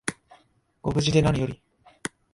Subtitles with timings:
[0.81, 1.61] ご無事でなにより